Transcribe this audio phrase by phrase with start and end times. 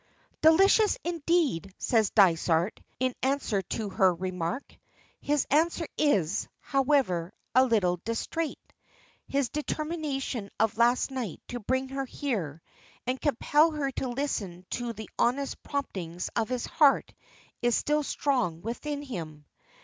[0.41, 4.75] "Delicious indeed!" says Dysart, in answer to her remark.
[5.19, 8.57] His answer is, however, a little distrait.
[9.27, 12.63] His determination of last night to bring her here,
[13.05, 17.13] and compel her to listen to the honest promptings of his heart
[17.61, 19.45] is still strong within him.